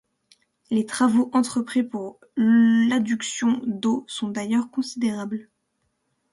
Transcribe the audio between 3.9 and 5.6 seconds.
sont d'ailleurs considérables.